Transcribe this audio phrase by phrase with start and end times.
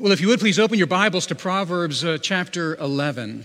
[0.00, 3.44] Well, if you would please open your Bibles to Proverbs uh, chapter 11.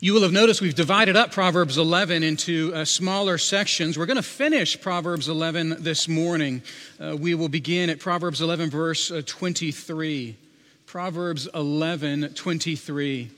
[0.00, 3.96] You will have noticed we've divided up Proverbs 11 into uh, smaller sections.
[3.96, 6.62] We're going to finish Proverbs 11 this morning.
[6.98, 10.36] Uh, we will begin at Proverbs 11, verse uh, 23.
[10.84, 13.30] Proverbs 11, 23.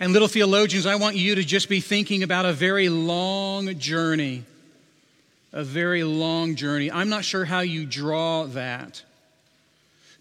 [0.00, 4.42] And, little theologians, I want you to just be thinking about a very long journey.
[5.52, 6.90] A very long journey.
[6.90, 9.04] I'm not sure how you draw that.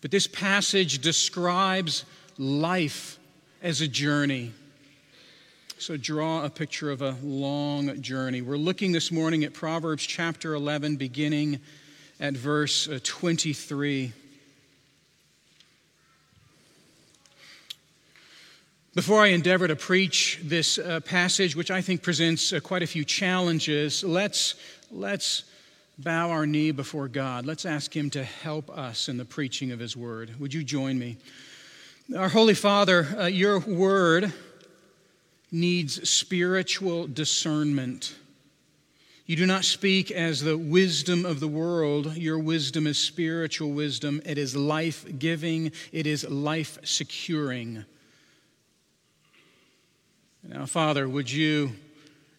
[0.02, 2.06] But this passage describes
[2.38, 3.20] life
[3.62, 4.52] as a journey.
[5.78, 8.42] So draw a picture of a long journey.
[8.42, 11.60] We're looking this morning at Proverbs chapter 11, beginning
[12.20, 14.14] at verse uh, 23.
[18.94, 22.88] Before I endeavor to preach this uh, passage, which I think presents uh, quite a
[22.88, 24.56] few challenges, let's,
[24.92, 25.46] let's
[26.04, 27.46] bow our knee before God.
[27.46, 30.40] Let's ask Him to help us in the preaching of His word.
[30.40, 31.18] Would you join me?
[32.16, 34.34] Our Holy Father, uh, your word
[35.52, 38.16] needs spiritual discernment.
[39.26, 42.18] You do not speak as the wisdom of the world.
[42.18, 44.22] Your wisdom is spiritual wisdom.
[44.26, 47.86] It is life giving, it is life securing.
[50.44, 51.72] Now, Father, would you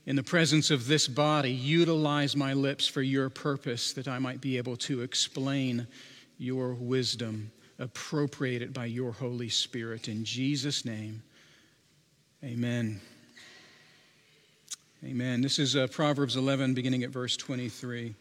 [0.06, 4.41] in the presence of this body, utilize my lips for your purpose that I might
[4.41, 5.86] be able to explain
[6.39, 10.08] your wisdom, appropriated by your Holy Spirit.
[10.08, 11.23] In Jesus' name,
[12.42, 13.00] amen.
[15.05, 15.41] Amen.
[15.41, 18.14] This is uh, Proverbs 11, beginning at verse 23.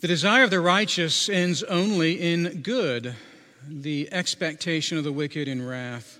[0.00, 3.14] The desire of the righteous ends only in good,
[3.68, 6.19] the expectation of the wicked in wrath.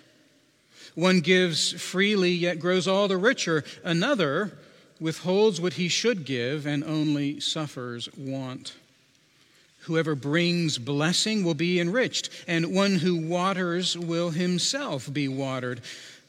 [0.95, 3.65] One gives freely, yet grows all the richer.
[3.85, 4.53] Another
[5.01, 8.75] withholds what he should give and only suffers want.
[9.85, 15.81] Whoever brings blessing will be enriched, and one who waters will himself be watered.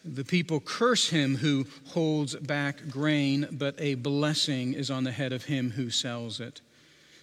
[0.05, 5.33] The people curse him who holds back grain, but a blessing is on the head
[5.33, 6.61] of him who sells it.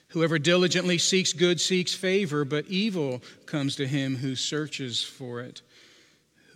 [0.09, 5.61] Whoever diligently seeks good seeks favor, but evil comes to him who searches for it.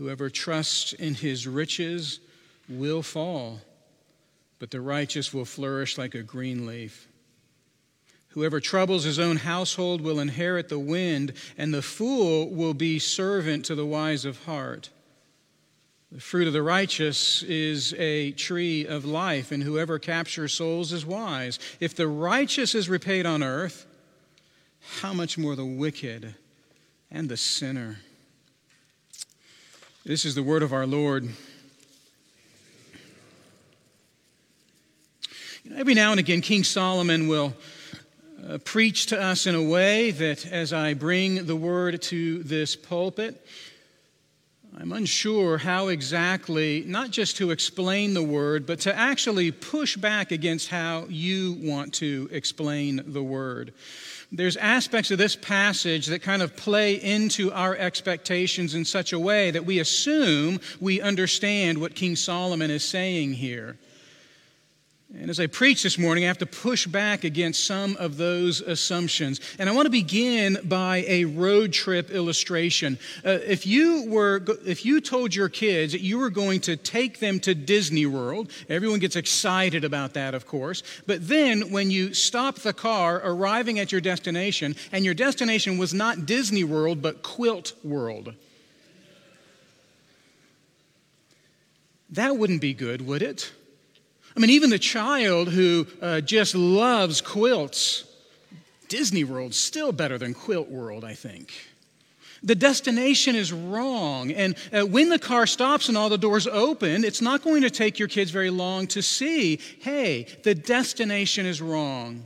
[0.02, 2.18] Whoever trusts in his riches
[2.68, 3.60] will fall,
[4.58, 7.06] but the righteous will flourish like a green leaf.
[8.30, 13.64] Whoever troubles his own household will inherit the wind, and the fool will be servant
[13.66, 14.90] to the wise of heart.
[16.10, 21.06] The fruit of the righteous is a tree of life, and whoever captures souls is
[21.06, 21.60] wise.
[21.78, 23.86] If the righteous is repaid on earth,
[25.00, 26.34] how much more the wicked
[27.08, 27.98] and the sinner?
[30.04, 31.28] This is the word of our Lord.
[35.76, 37.54] Every now and again, King Solomon will
[38.44, 42.74] uh, preach to us in a way that as I bring the word to this
[42.74, 43.46] pulpit,
[44.76, 50.32] I'm unsure how exactly, not just to explain the word, but to actually push back
[50.32, 53.72] against how you want to explain the word
[54.32, 59.18] there's aspects of this passage that kind of play into our expectations in such a
[59.18, 63.76] way that we assume we understand what King Solomon is saying here.
[65.14, 68.62] And as I preach this morning, I have to push back against some of those
[68.62, 69.40] assumptions.
[69.58, 72.98] And I want to begin by a road trip illustration.
[73.22, 77.18] Uh, if, you were, if you told your kids that you were going to take
[77.18, 80.82] them to Disney World, everyone gets excited about that, of course.
[81.06, 85.92] But then when you stop the car arriving at your destination, and your destination was
[85.92, 88.32] not Disney World, but Quilt World,
[92.08, 93.52] that wouldn't be good, would it?
[94.36, 98.04] I mean, even the child who uh, just loves quilts,
[98.88, 101.52] Disney World's still better than Quilt World, I think.
[102.42, 104.32] The destination is wrong.
[104.32, 107.70] And uh, when the car stops and all the doors open, it's not going to
[107.70, 112.24] take your kids very long to see hey, the destination is wrong.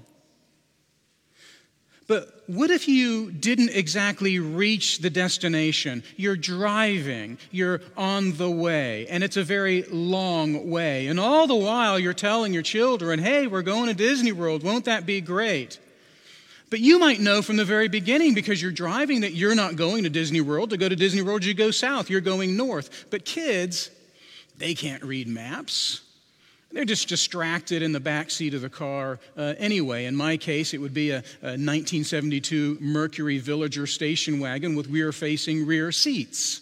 [2.06, 6.02] But what if you didn't exactly reach the destination?
[6.16, 11.08] You're driving, you're on the way, and it's a very long way.
[11.08, 14.62] And all the while, you're telling your children, hey, we're going to Disney World.
[14.62, 15.80] Won't that be great?
[16.70, 20.04] But you might know from the very beginning because you're driving that you're not going
[20.04, 20.70] to Disney World.
[20.70, 23.06] To go to Disney World, you go south, you're going north.
[23.10, 23.90] But kids,
[24.58, 26.02] they can't read maps.
[26.72, 30.04] They're just distracted in the back seat of the car uh, anyway.
[30.04, 35.12] In my case, it would be a, a 1972 Mercury Villager station wagon with rear
[35.12, 36.60] facing rear seats.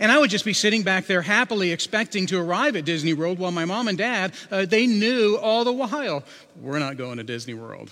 [0.00, 3.38] And I would just be sitting back there happily expecting to arrive at Disney World
[3.38, 6.24] while my mom and dad, uh, they knew all the while,
[6.60, 7.90] we're not going to Disney World.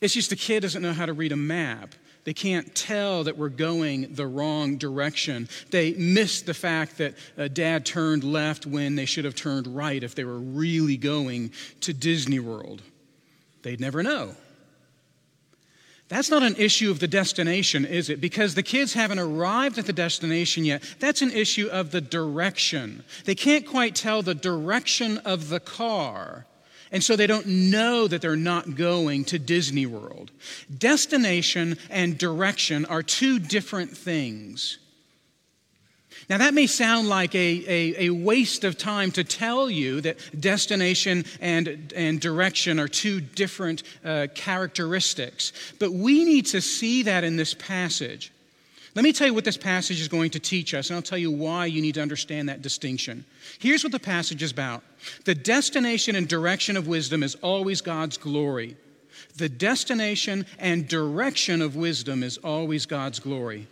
[0.00, 1.94] It's just the kid doesn't know how to read a map.
[2.24, 5.48] They can't tell that we're going the wrong direction.
[5.70, 10.02] They miss the fact that uh, dad turned left when they should have turned right
[10.02, 12.82] if they were really going to Disney World.
[13.62, 14.34] They'd never know.
[16.08, 18.20] That's not an issue of the destination, is it?
[18.20, 20.82] Because the kids haven't arrived at the destination yet.
[21.00, 23.04] That's an issue of the direction.
[23.24, 26.46] They can't quite tell the direction of the car.
[26.94, 30.30] And so they don't know that they're not going to Disney World.
[30.78, 34.78] Destination and direction are two different things.
[36.30, 40.18] Now, that may sound like a, a, a, waste of time to tell you that
[40.40, 47.24] destination and, and direction are two different uh, characteristics, but we need to see that
[47.24, 48.32] in this passage.
[48.94, 51.18] Let me tell you what this passage is going to teach us, and I'll tell
[51.18, 53.24] you why you need to understand that distinction.
[53.58, 54.82] Here's what the passage is about
[55.24, 58.76] the destination and direction of wisdom is always God's glory.
[59.36, 63.66] The destination and direction of wisdom is always God's glory.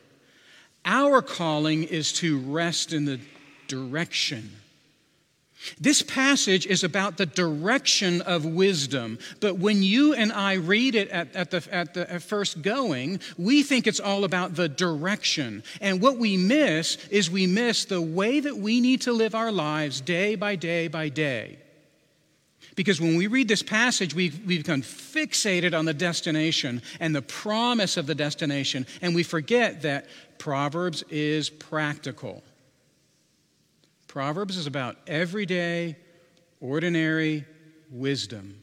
[0.84, 3.20] Our calling is to rest in the
[3.68, 4.50] direction.
[5.80, 11.08] This passage is about the direction of wisdom, but when you and I read it
[11.10, 15.62] at, at, the, at the at first going, we think it's all about the direction.
[15.80, 19.52] And what we miss is we miss the way that we need to live our
[19.52, 21.58] lives day by day by day.
[22.74, 27.22] Because when we read this passage, we we become fixated on the destination and the
[27.22, 30.06] promise of the destination, and we forget that
[30.38, 32.42] Proverbs is practical.
[34.12, 35.96] Proverbs is about everyday,
[36.60, 37.46] ordinary
[37.90, 38.62] wisdom.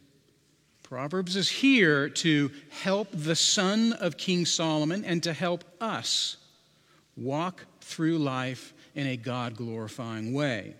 [0.83, 6.37] Proverbs is here to help the son of King Solomon and to help us
[7.17, 10.75] walk through life in a God glorifying way.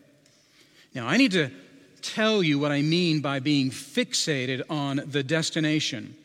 [0.93, 1.49] Now, I need to
[2.03, 6.15] tell you what I mean by being fixated on the destination.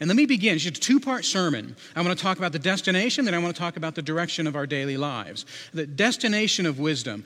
[0.00, 0.56] And let me begin.
[0.56, 1.76] It's a two part sermon.
[1.94, 4.48] I want to talk about the destination, then I want to talk about the direction
[4.48, 5.46] of our daily lives.
[5.72, 7.22] The destination of wisdom.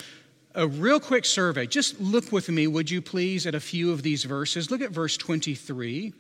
[0.57, 1.67] A real quick survey.
[1.67, 4.71] Just look with me, would you please, at a few of these verses.
[4.71, 6.15] Look at verse 23.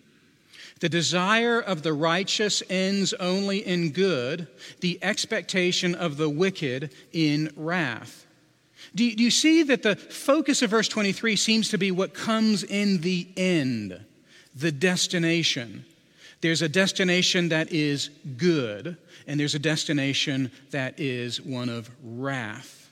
[0.80, 4.46] The desire of the righteous ends only in good,
[4.80, 8.26] the expectation of the wicked in wrath.
[8.94, 13.00] Do you, see that the focus of verse 23 seems to be what comes in
[13.00, 13.98] the end,
[14.54, 15.86] the destination?
[16.42, 22.85] There's a destination that is good, and there's a destination that is one of wrath.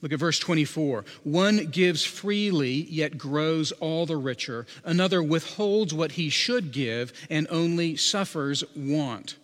[0.00, 1.04] Look at verse 24.
[1.24, 4.66] One gives freely, yet grows all the richer.
[4.84, 9.36] Another withholds what he should give and only suffers want.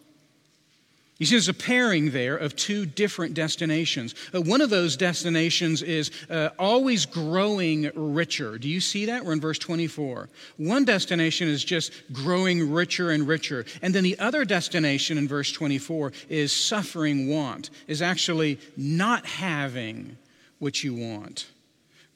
[1.19, 4.17] You see, there's a pairing there of two different destinations.
[4.35, 8.59] Uh, one of those destinations is uh, always growing richer.
[8.59, 9.25] Do you see that?
[9.25, 10.29] We're in verse 24.
[10.57, 13.65] One destination is just growing richer and richer.
[13.81, 20.17] And then the other destination in verse 24 is suffering want, is actually not having
[20.65, 21.47] what you want.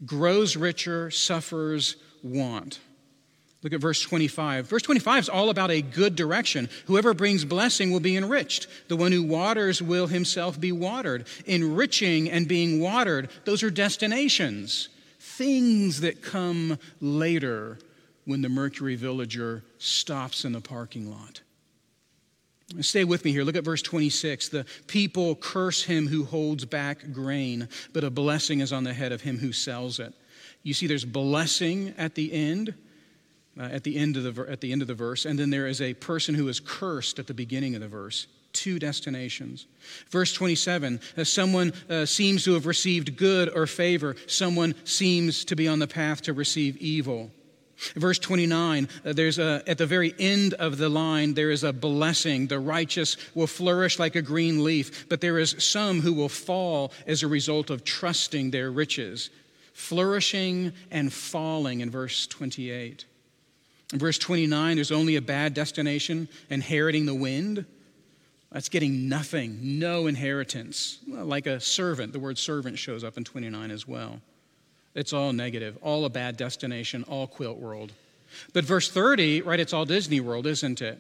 [0.06, 2.80] Grows richer, suffers want.
[3.62, 4.66] Look at verse 25.
[4.66, 6.70] Verse 25 is all about a good direction.
[6.86, 8.66] Whoever brings blessing will be enriched.
[8.88, 11.26] The one who waters will himself be watered.
[11.44, 14.88] Enriching and being watered, those are destinations,
[15.20, 17.78] things that come later
[18.24, 21.42] when the Mercury villager stops in the parking lot.
[22.80, 23.44] Stay with me here.
[23.44, 24.50] Look at verse 26.
[24.50, 29.10] The people curse him who holds back grain, but a blessing is on the head
[29.10, 30.12] of him who sells it.
[30.62, 32.74] You see, there's blessing at the end
[33.58, 35.66] uh, at, the end of the, at the end of the verse, and then there
[35.66, 38.28] is a person who is cursed at the beginning of the verse.
[38.52, 39.66] Two destinations.
[40.10, 45.56] Verse 27 uh, someone uh, seems to have received good or favor, someone seems to
[45.56, 47.30] be on the path to receive evil.
[47.94, 51.72] Verse 29, uh, there's a, at the very end of the line, there is a
[51.72, 52.48] blessing.
[52.48, 56.92] The righteous will flourish like a green leaf, but there is some who will fall
[57.06, 59.30] as a result of trusting their riches.
[59.74, 63.04] Flourishing and falling in verse 28.
[63.92, 67.64] In verse 29, there's only a bad destination, inheriting the wind.
[68.50, 70.98] That's getting nothing, no inheritance.
[71.06, 74.20] Like a servant, the word servant shows up in 29 as well.
[74.98, 77.92] It's all negative, all a bad destination, all quilt world.
[78.52, 80.98] But verse 30, right, it's all Disney World, isn't it?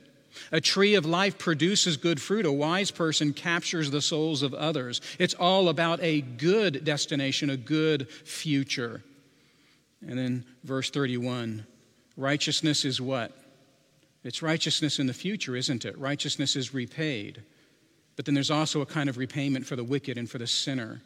[0.52, 2.46] A tree of life produces good fruit.
[2.46, 5.00] A wise person captures the souls of others.
[5.18, 9.02] It's all about a good destination, a good future.
[10.06, 11.66] And then verse 31
[12.16, 13.32] Righteousness is what?
[14.22, 15.98] It's righteousness in the future, isn't it?
[15.98, 17.42] Righteousness is repaid.
[18.14, 21.00] but then there's also a kind of repayment for the wicked and for the sinner.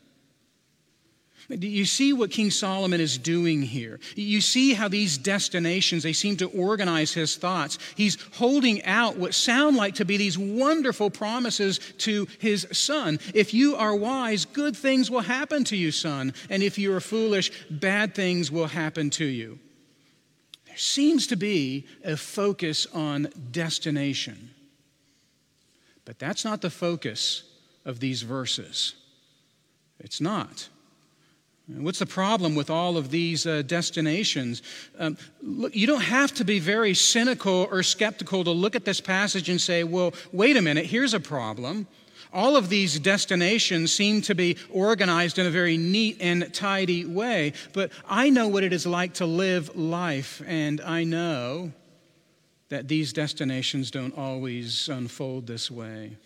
[1.48, 4.00] You see what King Solomon is doing here?
[4.14, 7.78] You see how these destinations, they seem to organize his thoughts.
[7.96, 13.18] He's holding out what sound like to be these wonderful promises to his son.
[13.34, 16.32] If you are wise, good things will happen to you, son.
[16.48, 19.58] And if you are foolish, bad things will happen to you.
[20.66, 24.50] There seems to be a focus on destination.
[26.04, 27.42] But that's not the focus
[27.84, 28.94] of these verses.
[29.98, 30.68] It's not.
[31.78, 34.62] What's the problem with all of these uh, destinations?
[34.98, 39.00] Um, look, you don't have to be very cynical or skeptical to look at this
[39.00, 41.86] passage and say, well, wait a minute, here's a problem.
[42.32, 47.52] All of these destinations seem to be organized in a very neat and tidy way,
[47.72, 51.72] but I know what it is like to live life, and I know
[52.70, 56.16] that these destinations don't always unfold this way.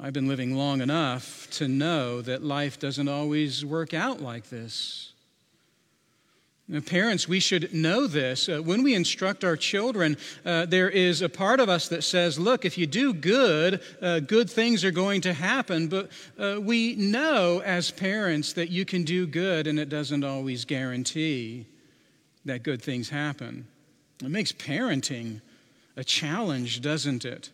[0.00, 5.12] I've been living long enough to know that life doesn't always work out like this.
[6.66, 8.48] Now, parents, we should know this.
[8.48, 12.38] Uh, when we instruct our children, uh, there is a part of us that says,
[12.38, 15.88] look, if you do good, uh, good things are going to happen.
[15.88, 20.64] But uh, we know as parents that you can do good and it doesn't always
[20.64, 21.66] guarantee
[22.46, 23.68] that good things happen.
[24.22, 25.42] It makes parenting
[25.96, 27.50] a challenge, doesn't it?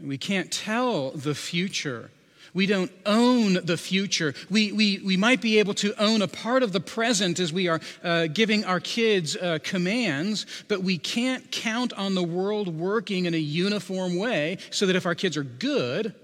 [0.00, 2.10] We can't tell the future.
[2.52, 4.32] We don't own the future.
[4.48, 7.66] We, we, we might be able to own a part of the present as we
[7.66, 13.24] are uh, giving our kids uh, commands, but we can't count on the world working
[13.26, 16.14] in a uniform way so that if our kids are good,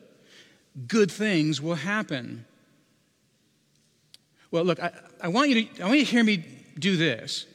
[0.86, 2.44] good things will happen.
[4.52, 6.44] Well, look, I, I, want, you to, I want you to hear me
[6.78, 7.46] do this.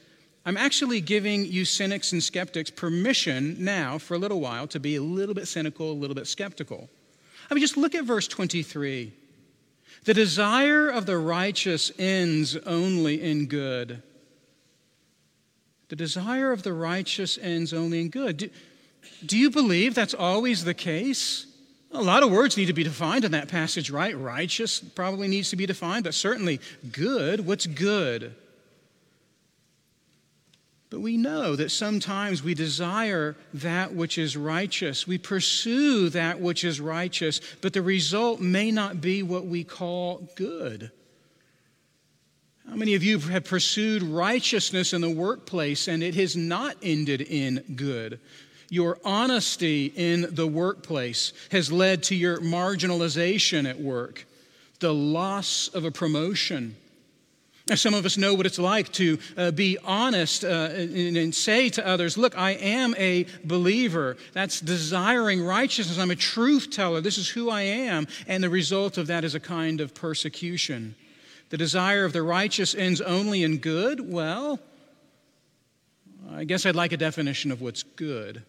[0.46, 4.94] I'm actually giving you cynics and skeptics permission now for a little while to be
[4.94, 6.88] a little bit cynical, a little bit skeptical.
[7.50, 9.12] I mean, just look at verse 23.
[10.04, 14.04] The desire of the righteous ends only in good.
[15.88, 18.36] The desire of the righteous ends only in good.
[18.36, 18.50] Do,
[19.24, 21.46] do you believe that's always the case?
[21.90, 24.16] A lot of words need to be defined in that passage, right?
[24.16, 26.60] Righteous probably needs to be defined, but certainly
[26.92, 27.44] good.
[27.44, 28.32] What's good?
[30.88, 35.06] But we know that sometimes we desire that which is righteous.
[35.06, 40.28] We pursue that which is righteous, but the result may not be what we call
[40.36, 40.92] good.
[42.68, 47.20] How many of you have pursued righteousness in the workplace and it has not ended
[47.20, 48.20] in good?
[48.68, 54.26] Your honesty in the workplace has led to your marginalization at work,
[54.80, 56.76] the loss of a promotion
[57.74, 61.68] some of us know what it's like to uh, be honest uh, and, and, say
[61.70, 64.16] to others, Look, I am a believer.
[64.32, 65.98] That's desiring righteousness.
[65.98, 67.00] I'm a truth teller.
[67.00, 68.06] This is who I am.
[68.28, 70.94] And the result of that is a kind of persecution.
[71.50, 74.12] The desire of the righteous ends only in good.
[74.12, 74.60] Well,
[76.30, 78.44] I guess I'd like a definition of what's good.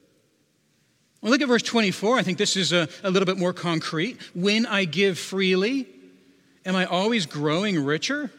[1.22, 2.20] Well, look at verse 24.
[2.20, 4.20] I think this is a, a little bit more concrete.
[4.36, 5.88] When I give freely,
[6.68, 8.32] am I always growing richer?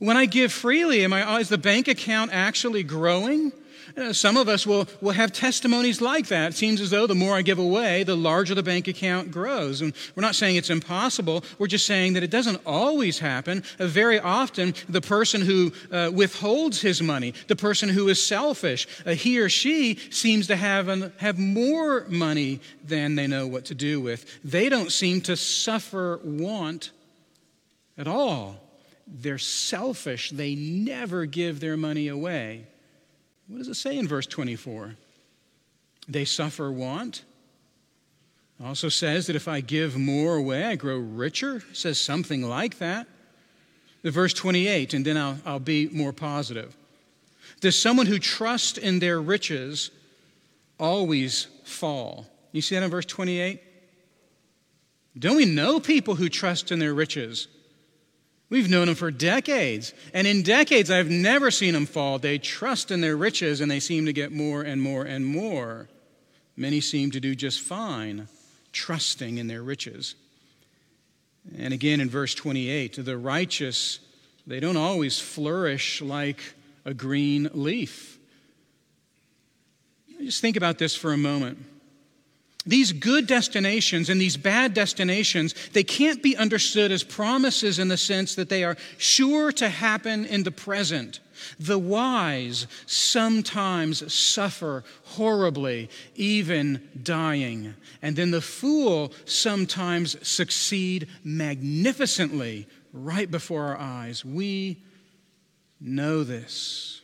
[0.00, 3.52] When I give freely, am I, is the bank account actually growing?
[3.98, 6.52] Uh, some of us will, will have testimonies like that.
[6.52, 9.82] It seems as though the more I give away, the larger the bank account grows.
[9.82, 11.44] And we're not saying it's impossible.
[11.58, 13.62] We're just saying that it doesn't always happen.
[13.78, 18.88] Uh, very often, the person who uh, withholds his money, the person who is selfish,
[19.04, 23.66] uh, he or she seems to have, an, have more money than they know what
[23.66, 24.24] to do with.
[24.42, 26.90] They don't seem to suffer want
[27.98, 28.69] at all.
[29.10, 30.30] They're selfish.
[30.30, 32.66] They never give their money away.
[33.48, 34.94] What does it say in verse 24?
[36.08, 37.24] They suffer want.
[38.62, 41.62] Also says that if I give more away, I grow richer.
[41.72, 43.08] Says something like that.
[44.02, 46.76] The verse 28, and then I'll, I'll be more positive.
[47.60, 49.90] Does someone who trusts in their riches
[50.78, 52.26] always fall?
[52.52, 53.60] You see that in verse 28?
[55.18, 57.48] Don't we know people who trust in their riches?
[58.50, 59.94] We've known them for decades.
[60.12, 62.18] And in decades, I've never seen them fall.
[62.18, 65.88] They trust in their riches and they seem to get more and more and more.
[66.56, 68.26] Many seem to do just fine,
[68.72, 70.16] trusting in their riches.
[71.56, 74.00] And again in verse 28, the righteous,
[74.46, 76.54] they don't always flourish like
[76.84, 78.18] a green leaf.
[80.20, 81.58] Just think about this for a moment.
[82.66, 87.96] These good destinations and these bad destinations, they can't be understood as promises in the
[87.96, 91.20] sense that they are sure to happen in the present.
[91.58, 97.74] The wise sometimes suffer horribly, even dying.
[98.02, 104.22] And then the fool sometimes succeed magnificently right before our eyes.
[104.22, 104.82] We
[105.80, 106.99] know this.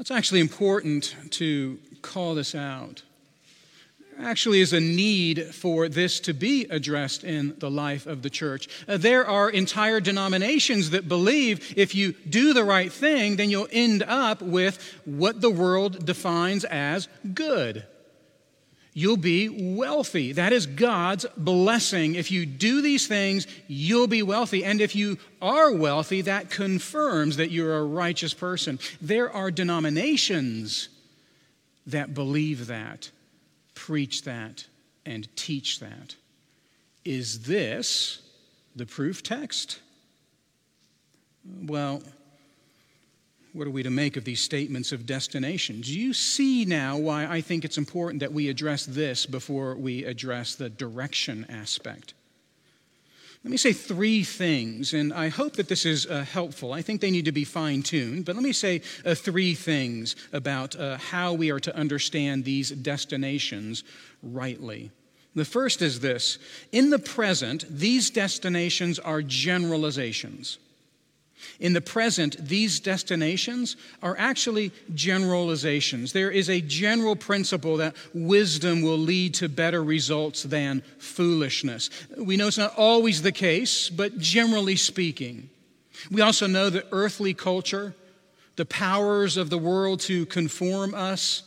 [0.00, 3.02] It's actually important to call this out
[4.16, 8.30] There actually is a need for this to be addressed in the life of the
[8.30, 8.68] church.
[8.88, 13.68] Uh, there are entire denominations that believe if you do the right thing, then you'll
[13.70, 17.84] end up with what the world defines as good.
[18.92, 20.32] You'll be wealthy.
[20.32, 22.16] That is God's blessing.
[22.16, 24.64] If you do these things, you'll be wealthy.
[24.64, 28.80] And if you are wealthy, that confirms that you're a righteous person.
[29.00, 30.88] There are denominations
[31.86, 33.10] that believe that
[33.74, 34.66] preach that
[35.06, 36.16] and teach that.
[37.04, 38.20] Is this
[38.76, 39.80] the proof text?
[41.62, 42.02] Well,
[43.52, 45.80] what are we to make of these statements of destination?
[45.80, 50.04] Do you see now why I think it's important that we address this before we
[50.04, 52.14] address the direction aspect?
[53.42, 56.74] Let me say three things, and I hope that this is uh, helpful.
[56.74, 60.14] I think they need to be fine tuned, but let me say uh, three things
[60.34, 63.82] about uh, how we are to understand these destinations
[64.22, 64.90] rightly.
[65.34, 66.38] The first is this
[66.70, 70.58] In the present, these destinations are generalizations.
[71.58, 76.12] In the present, these destinations are actually generalizations.
[76.12, 81.90] There is a general principle that wisdom will lead to better results than foolishness.
[82.16, 85.50] We know it's not always the case, but generally speaking.
[86.10, 87.94] We also know that earthly culture,
[88.56, 91.42] the powers of the world to conform us,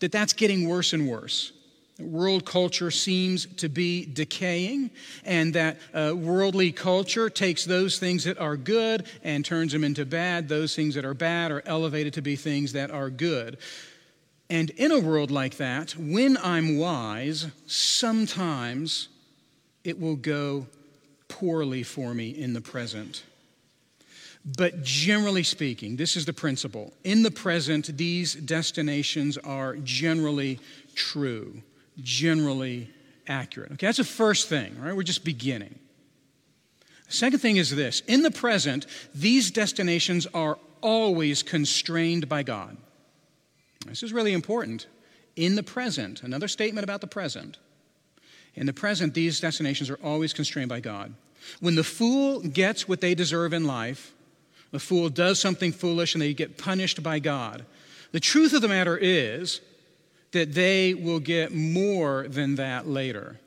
[0.00, 1.52] that that's getting worse and worse.
[1.98, 4.90] World culture seems to be decaying,
[5.24, 10.04] and that uh, worldly culture takes those things that are good and turns them into
[10.04, 10.46] bad.
[10.46, 13.56] Those things that are bad are elevated to be things that are good.
[14.50, 19.08] And in a world like that, when I'm wise, sometimes
[19.82, 20.66] it will go
[21.28, 23.24] poorly for me in the present.
[24.44, 26.92] But generally speaking, this is the principle.
[27.04, 30.60] In the present, these destinations are generally
[30.94, 31.62] true
[32.00, 32.90] generally
[33.26, 33.72] accurate.
[33.72, 34.94] Okay, that's the first thing, right?
[34.94, 35.78] We're just beginning.
[37.06, 42.76] The second thing is this in the present, these destinations are always constrained by God.
[43.86, 44.86] This is really important.
[45.36, 47.58] In the present, another statement about the present.
[48.54, 51.14] In the present, these destinations are always constrained by God.
[51.60, 54.14] When the fool gets what they deserve in life,
[54.72, 57.64] the fool does something foolish and they get punished by God.
[58.12, 59.60] The truth of the matter is
[60.36, 63.40] that they will get more than that later.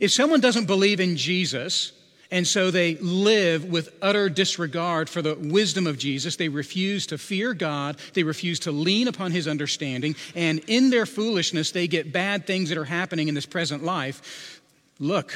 [0.00, 1.92] If someone doesn't believe in Jesus,
[2.30, 6.36] and so they live with utter disregard for the wisdom of Jesus.
[6.36, 7.96] They refuse to fear God.
[8.14, 10.14] They refuse to lean upon his understanding.
[10.36, 14.60] And in their foolishness, they get bad things that are happening in this present life.
[15.00, 15.34] Look,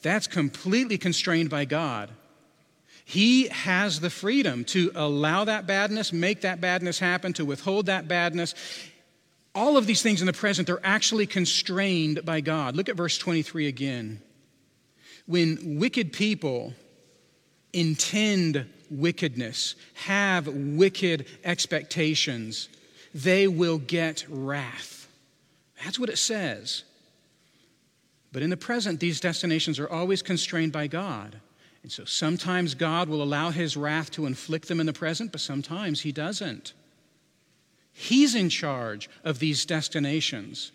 [0.00, 2.10] that's completely constrained by God.
[3.04, 8.06] He has the freedom to allow that badness, make that badness happen, to withhold that
[8.06, 8.54] badness
[9.58, 12.76] all of these things in the present, they're actually constrained by God.
[12.76, 14.22] Look at verse 23 again.
[15.26, 16.74] When wicked people
[17.72, 22.68] intend wickedness, have wicked expectations,
[23.12, 25.08] they will get wrath.
[25.84, 26.84] That's what it says.
[28.32, 31.40] But in the present, these destinations are always constrained by God.
[31.82, 35.40] And so sometimes God will allow his wrath to inflict them in the present, but
[35.40, 36.74] sometimes he doesn't.
[38.00, 40.70] He's in charge of these destinations.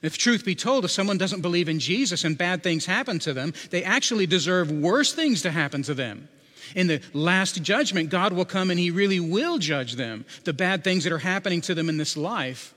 [0.00, 3.32] If truth be told, if someone doesn't believe in Jesus and bad things happen to
[3.32, 6.28] them, they actually deserve worse things to happen to them.
[6.76, 10.24] In the last judgment, God will come and He really will judge them.
[10.44, 12.74] The bad things that are happening to them in this life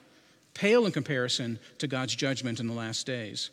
[0.56, 3.52] pale in comparison to God's judgment in the last days.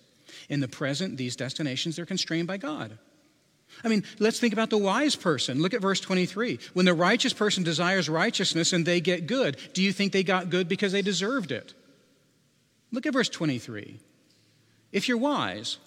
[0.48, 2.96] In the present, these destinations, they're constrained by God.
[3.84, 5.62] I mean, let's think about the wise person.
[5.62, 6.58] Look at verse 23.
[6.72, 10.50] When the righteous person desires righteousness and they get good, do you think they got
[10.50, 11.74] good because they deserved it?
[12.90, 14.00] Look at verse 23.
[14.92, 15.78] If you're wise,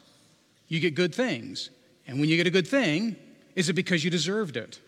[0.68, 1.70] you get good things.
[2.08, 3.16] And when you get a good thing,
[3.56, 4.80] is it because you deserved it?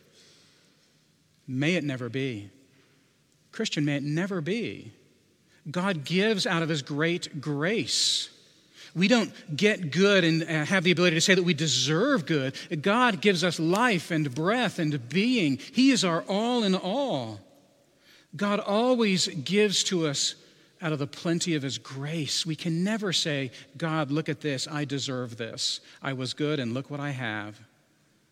[1.48, 2.50] May it never be.
[3.52, 4.94] Christian, may it never be.
[5.70, 8.30] God gives out of his great grace.
[8.96, 12.56] We don't get good and uh, have the ability to say that we deserve good.
[12.82, 15.58] God gives us life and breath and being.
[15.58, 17.40] He is our all in all.
[18.36, 20.36] God always gives to us
[20.82, 22.46] out of the plenty of His grace.
[22.46, 24.68] We can never say, God, look at this.
[24.68, 25.80] I deserve this.
[26.02, 27.60] I was good and look what I have.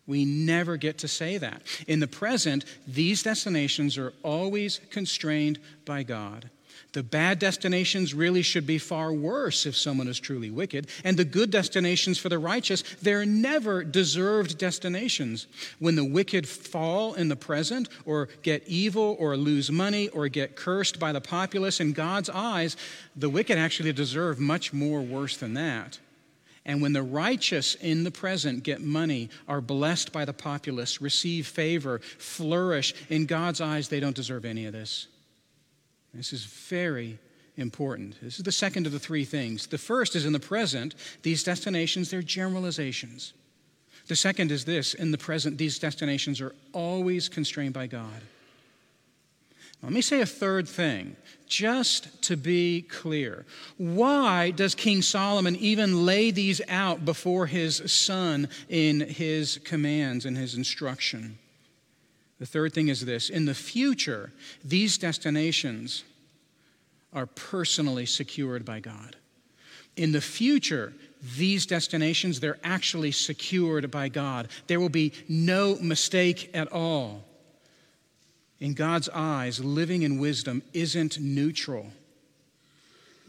[0.06, 1.62] We never get to say that.
[1.86, 6.50] In the present, these destinations are always constrained by God.
[6.92, 10.88] The bad destinations really should be far worse if someone is truly wicked.
[11.04, 15.46] And the good destinations for the righteous, they're never deserved destinations.
[15.78, 20.56] When the wicked fall in the present, or get evil, or lose money, or get
[20.56, 22.76] cursed by the populace, in God's eyes,
[23.16, 25.98] the wicked actually deserve much more worse than that.
[26.64, 31.46] And when the righteous in the present get money, are blessed by the populace, receive
[31.46, 35.08] favor, flourish, in God's eyes, they don't deserve any of this.
[36.14, 37.18] This is very
[37.56, 38.20] important.
[38.22, 39.66] This is the second of the three things.
[39.66, 43.32] The first is in the present, these destinations, they're generalizations.
[44.08, 48.22] The second is this in the present, these destinations are always constrained by God.
[49.82, 51.16] Let me say a third thing,
[51.48, 53.44] just to be clear.
[53.78, 60.36] Why does King Solomon even lay these out before his son in his commands and
[60.36, 61.38] his instruction?
[62.42, 64.32] The third thing is this in the future,
[64.64, 66.02] these destinations
[67.12, 69.14] are personally secured by God.
[69.96, 70.92] In the future,
[71.36, 74.48] these destinations, they're actually secured by God.
[74.66, 77.22] There will be no mistake at all.
[78.58, 81.92] In God's eyes, living in wisdom isn't neutral.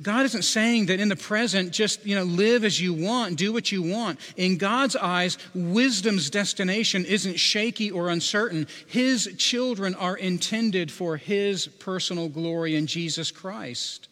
[0.04, 3.54] God isn't saying that in the present, just you know, live as you want, do
[3.54, 4.20] what you want.
[4.36, 8.68] In God's eyes, wisdom's destination isn't shaky or uncertain.
[8.86, 14.10] His children are intended for His personal glory in Jesus Christ.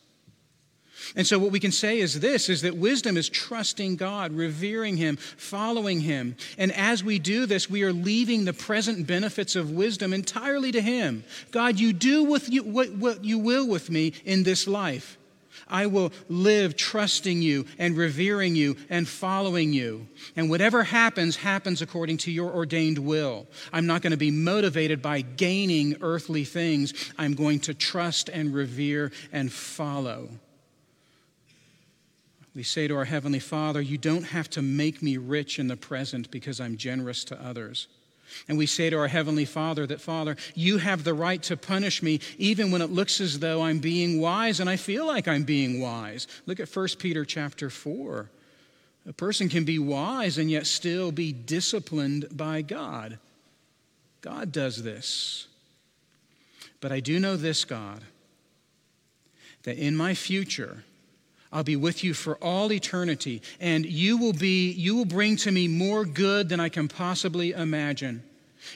[1.16, 4.98] And so what we can say is this is that wisdom is trusting God, revering
[4.98, 6.38] him, following him.
[6.58, 10.82] And as we do this, we are leaving the present benefits of wisdom entirely to
[10.82, 11.24] him.
[11.52, 15.18] God, you do with you, what, what you will with me in this life.
[15.68, 20.08] I will live trusting you and revering you and following you.
[20.36, 23.48] And whatever happens, happens according to your ordained will.
[23.72, 26.94] I'm not going to be motivated by gaining earthly things.
[27.18, 30.30] I'm going to trust and revere and follow.
[32.54, 35.78] We say to our Heavenly Father, You don't have to make me rich in the
[35.78, 37.88] present because I'm generous to others.
[38.48, 42.02] And we say to our Heavenly Father that, Father, you have the right to punish
[42.02, 45.44] me even when it looks as though I'm being wise and I feel like I'm
[45.44, 46.28] being wise.
[46.46, 48.30] Look at 1 Peter chapter 4.
[49.08, 53.18] A person can be wise and yet still be disciplined by God.
[54.22, 55.48] God does this.
[56.80, 58.02] But I do know this, God,
[59.64, 60.84] that in my future,
[61.52, 65.52] I'll be with you for all eternity, and you will be you will bring to
[65.52, 68.24] me more good than I can possibly imagine.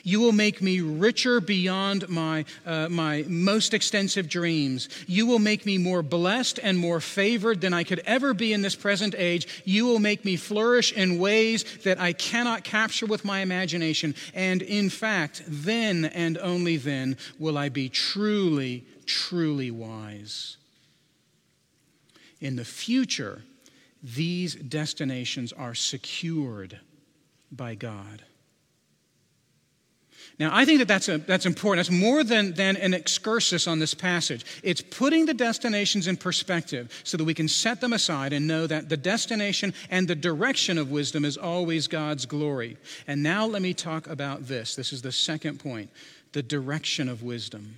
[0.02, 4.88] You will make me richer beyond my, uh, my most extensive dreams.
[5.06, 8.62] You will make me more blessed and more favored than I could ever be in
[8.62, 9.62] this present age.
[9.64, 14.14] You will make me flourish in ways that I cannot capture with my imagination.
[14.34, 20.56] And in fact, then and only then will I be truly, truly wise.
[22.40, 23.42] In the future,
[24.02, 26.78] these destinations are secured
[27.50, 28.22] by God.
[30.38, 31.86] Now, I think that that's, a, that's important.
[31.86, 34.44] That's more than, than an excursus on this passage.
[34.62, 38.66] It's putting the destinations in perspective so that we can set them aside and know
[38.66, 42.76] that the destination and the direction of wisdom is always God's glory.
[43.06, 44.76] And now let me talk about this.
[44.76, 45.90] This is the second point
[46.32, 47.76] the direction of wisdom.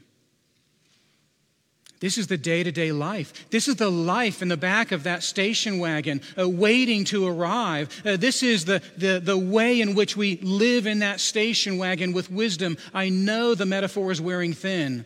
[2.00, 3.50] This is the day to day life.
[3.50, 8.02] This is the life in the back of that station wagon uh, waiting to arrive.
[8.06, 12.12] Uh, this is the, the, the way in which we live in that station wagon
[12.12, 12.76] with wisdom.
[12.94, 15.04] I know the metaphor is wearing thin,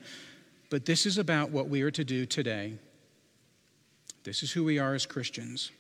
[0.69, 2.75] but this is about what we are to do today.
[4.25, 5.71] This is who we are as Christians.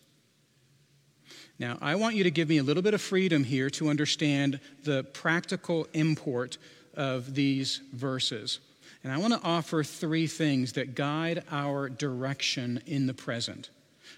[1.59, 4.59] Now, I want you to give me a little bit of freedom here to understand
[4.83, 6.57] the practical import
[6.95, 8.61] of these verses.
[9.05, 13.71] And I want to offer three things that guide our direction in the present.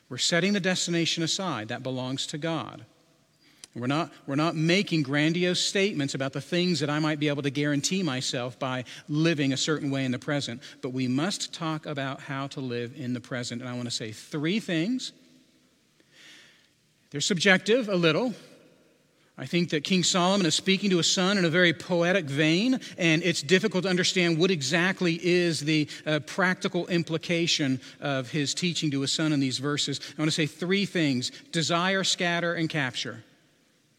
[0.09, 2.85] We're setting the destination aside, that belongs to God.
[3.75, 7.42] We're not, we're not making grandiose statements about the things that I might be able
[7.42, 11.87] to guarantee myself by living a certain way in the present, but we must talk
[11.87, 13.61] about how to live in the present.
[13.61, 15.12] And I want to say three things.
[17.11, 18.35] They're subjective a little,
[19.37, 22.79] I think that King Solomon is speaking to his son in a very poetic vein,
[22.97, 28.92] and it's difficult to understand what exactly is the uh, practical implication of his teaching
[28.92, 30.01] to his son in these verses.
[30.16, 33.25] I want to say three things desire, scatter, and capture.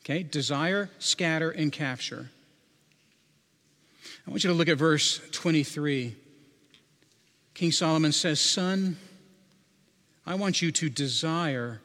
[0.05, 0.23] Okay?
[0.23, 2.29] Desire, scatter, and capture.
[4.25, 6.15] I want you to look at verse 23.
[7.53, 8.95] King Solomon says, Son,
[10.25, 11.81] I want you to desire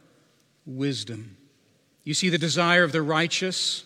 [0.64, 1.36] wisdom
[2.04, 3.84] you see the desire of the righteous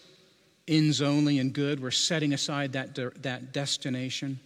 [0.67, 1.81] ends only in good.
[1.81, 4.41] We're setting aside that, de- that destination.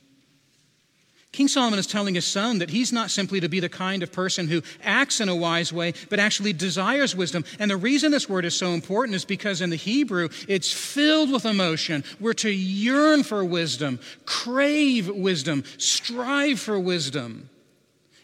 [1.30, 4.10] King Solomon is telling his son that he's not simply to be the kind of
[4.10, 7.44] person who acts in a wise way, but actually desires wisdom.
[7.58, 11.30] And the reason this word is so important is because in the Hebrew, it's filled
[11.30, 12.02] with emotion.
[12.18, 17.50] We're to yearn for wisdom, crave wisdom, strive for wisdom.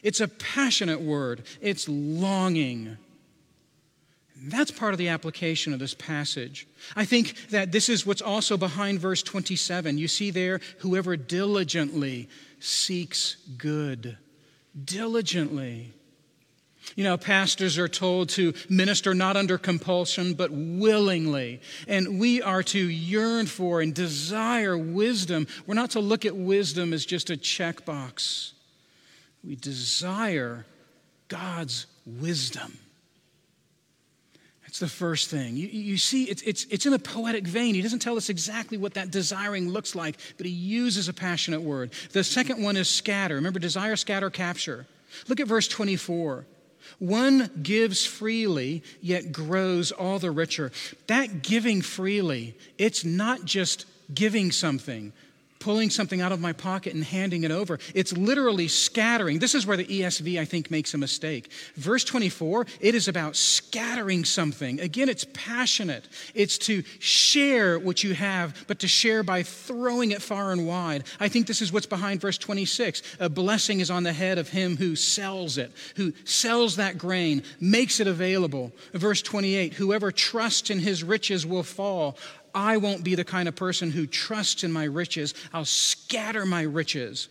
[0.03, 2.97] It's a passionate word, it's longing.
[4.37, 6.67] That's part of the application of this passage.
[6.97, 9.97] I think that this is what's also behind verse 27.
[9.97, 14.19] You see there, whoever diligently seeks good.
[14.85, 15.93] Diligently.
[16.97, 21.61] You know, pastors are told to minister not under compulsion, but willingly.
[21.89, 25.47] And we are to yearn for and desire wisdom.
[25.67, 28.53] We're not to look at wisdom as just a checkbox.
[29.43, 30.67] We desire
[31.29, 32.79] God's wisdom.
[34.75, 35.57] That's the first thing.
[35.57, 37.77] You, you see, it's, it's, it's in a poetic vein.
[37.77, 41.61] He doesn't tell us exactly what that desiring looks like, but he uses a passionate
[41.61, 41.93] word.
[42.11, 43.37] The second one is scatter.
[43.37, 44.87] Remember, desire, scatter, capture.
[45.29, 46.45] Look at verse 24.
[46.99, 50.73] One gives freely, yet grows all the richer.
[51.07, 55.13] That giving freely, it's not just giving something
[55.65, 57.79] pulling something out of my pocket and handing it over.
[57.95, 59.39] It's literally scattering.
[59.39, 61.51] This is where the ESV, I think, makes a mistake.
[61.77, 64.79] Verse 24, it is about scattering something.
[64.79, 66.07] Again, it's passionate.
[66.35, 71.05] It's to share what you have, but to share by throwing it far and wide.
[71.19, 73.17] I think this is what's behind verse 26.
[73.19, 77.43] A blessing is on the head of him who sells it, who sells that grain,
[77.59, 78.71] makes it available.
[78.93, 82.19] Verse 28, whoever trusts in his riches will fall.
[82.55, 85.35] I won't be the kind of person who trusts in my riches.
[85.53, 87.29] I'll scatter my riches.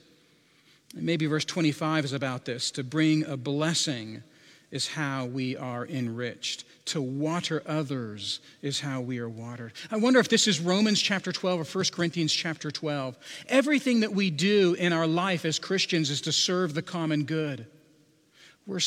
[0.96, 2.72] And maybe verse 25 is about this.
[2.72, 4.24] To bring a blessing
[4.72, 6.66] is how we are enriched.
[6.86, 9.74] To water others is how we are watered.
[9.92, 13.18] I wonder if this is Romans chapter 12 or 1 Corinthians chapter 12.
[13.48, 17.68] Everything that we do in our life as Christians is to serve the common good.
[18.66, 18.80] We're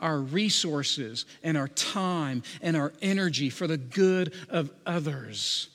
[0.00, 5.68] our resources and our time and our energy for the good of others.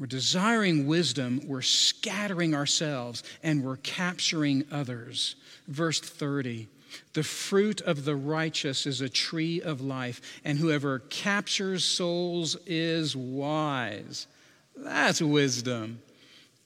[0.00, 5.36] We're desiring wisdom, we're scattering ourselves, and we're capturing others.
[5.68, 6.68] Verse 30
[7.12, 13.14] The fruit of the righteous is a tree of life, and whoever captures souls is
[13.14, 14.26] wise.
[14.74, 16.00] That's wisdom.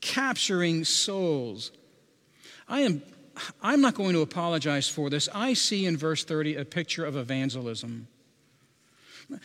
[0.01, 1.73] Capturing souls.
[2.69, 3.03] I am
[3.63, 5.29] I'm not going to apologize for this.
[5.35, 8.09] I see in verse 30 a picture of evangelism.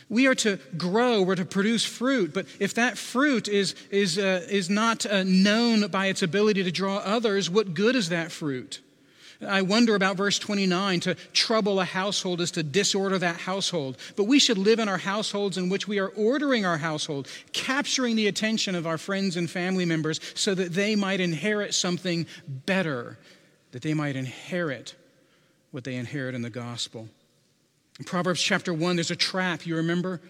[0.09, 4.45] We are to grow, we're to produce fruit, but if that fruit is, is, uh,
[4.49, 8.81] is not uh, known by its ability to draw others, what good is that fruit?
[9.47, 13.97] I wonder about verse 29 to trouble a household is to disorder that household.
[14.17, 18.17] But we should live in our households in which we are ordering our household, capturing
[18.17, 23.17] the attention of our friends and family members so that they might inherit something better
[23.71, 24.95] that they might inherit
[25.71, 27.07] what they inherit in the gospel.
[27.99, 30.21] In Proverbs chapter 1, there's a trap, you remember?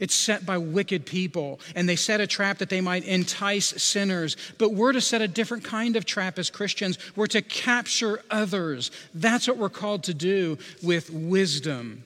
[0.00, 4.36] It's set by wicked people, and they set a trap that they might entice sinners.
[4.58, 6.98] But we're to set a different kind of trap as Christians.
[7.16, 8.90] We're to capture others.
[9.12, 12.04] That's what we're called to do with wisdom.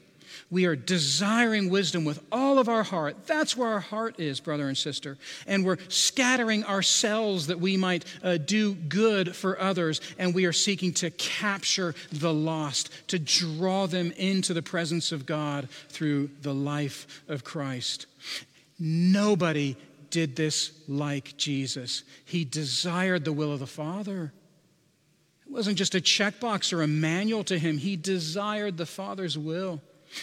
[0.53, 3.27] We are desiring wisdom with all of our heart.
[3.27, 5.17] That's where our heart is, brother and sister.
[5.47, 10.03] And we're scattering ourselves that we might uh, do good for others.
[10.19, 15.25] And we are seeking to capture the lost, to draw them into the presence of
[15.25, 18.05] God through the life of Christ.
[18.79, 19.75] Nobody
[20.11, 22.03] did this like Jesus.
[22.27, 24.35] He desired the will of the Father.
[25.47, 29.81] It wasn't just a checkbox or a manual to him, he desired the Father's will.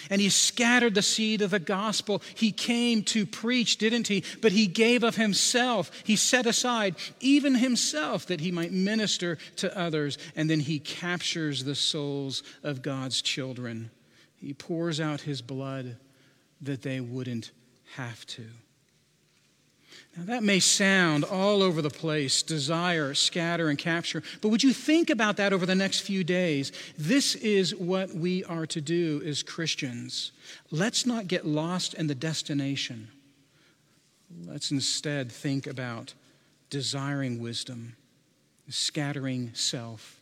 [0.10, 2.22] And he scattered the seed of the gospel.
[2.36, 4.24] He came to preach, didn't he?
[4.42, 5.92] But he gave of himself.
[6.04, 10.18] He set aside even himself that he might minister to others.
[10.36, 13.92] And then he captures the souls of God's children.
[14.38, 15.98] He pours out his blood
[16.62, 17.52] that they wouldn't
[17.96, 18.46] have to.
[20.20, 24.22] Now, that may sound all over the place desire, scatter, and capture.
[24.42, 26.74] But would you think about that over the next few days?
[26.98, 30.34] This is what we are to do as Christians.
[30.72, 33.08] Let's not get lost in the destination.
[34.46, 36.14] Let's instead think about
[36.70, 37.96] desiring wisdom,
[38.68, 40.20] scattering self,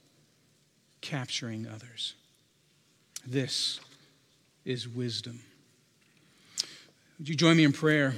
[1.02, 2.14] capturing others.
[3.26, 3.80] This
[4.64, 5.40] is wisdom.
[7.18, 8.14] Would you join me in prayer?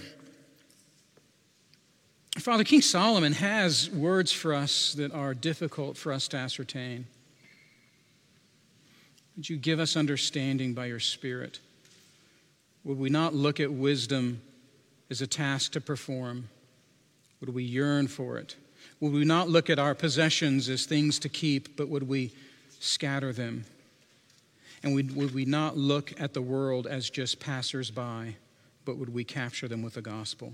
[2.41, 7.06] Father, King Solomon has words for us that are difficult for us to ascertain.
[9.36, 11.60] Would you give us understanding by your Spirit?
[12.84, 14.41] Would we not look at wisdom
[15.10, 16.49] as a task to perform?
[17.39, 18.56] Would we yearn for it?
[18.99, 22.32] Would we not look at our possessions as things to keep, but would we
[22.80, 23.65] scatter them?
[24.84, 28.36] And would, we not look at the world as just passersby,
[28.86, 30.54] but would we capture them with the gospel?